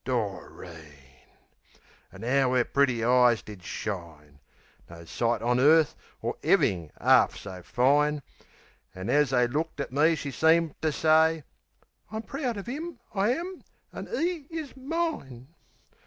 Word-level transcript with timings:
Doreen! 0.03 1.27
Ar 2.11 2.25
'ow 2.25 2.55
'er 2.55 2.63
pretty 2.63 3.03
eyes 3.03 3.43
did 3.43 3.61
shine. 3.61 4.39
No 4.89 5.05
sight 5.05 5.43
on 5.43 5.59
earth 5.59 5.95
or 6.23 6.37
'Eaving's 6.41 6.91
'arf 6.97 7.37
so 7.37 7.61
fine, 7.61 8.23
An' 8.95 9.11
as 9.11 9.29
they 9.29 9.47
looked 9.47 9.79
at 9.79 9.93
me 9.93 10.15
she 10.15 10.31
seemed 10.31 10.73
to 10.81 10.91
say 10.91 11.43
"I'm 12.09 12.23
proud 12.23 12.57
of 12.57 12.67
'im, 12.67 12.97
I 13.13 13.33
am, 13.33 13.63
an' 13.93 14.07
'e 14.11 14.47
is 14.49 14.75
mine." 14.75 15.49